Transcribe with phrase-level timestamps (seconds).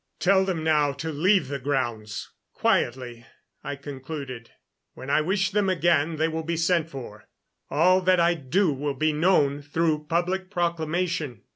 [0.17, 3.27] "Tell them now to leave the grounds, quietly,"
[3.63, 4.49] I concluded.
[4.95, 7.25] "When I wish them again they will be sent for.
[7.69, 11.43] All that I do will be known through public proclamation."